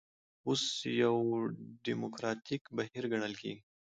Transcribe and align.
اوس 0.47 0.63
یو 1.03 1.15
ډیموکراتیک 1.85 2.63
بهیر 2.77 3.03
ګڼل 3.11 3.33
کېږي. 3.41 3.61